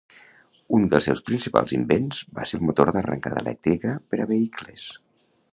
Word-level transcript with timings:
Un 0.77 0.87
dels 0.93 1.07
seus 1.09 1.21
principals 1.27 1.75
invents 1.77 2.23
va 2.39 2.47
ser 2.53 2.59
el 2.61 2.65
motor 2.71 2.93
d'arrencada 2.97 3.45
elèctrica 3.47 3.95
per 4.11 4.25
a 4.25 4.31
vehicles. 4.37 4.91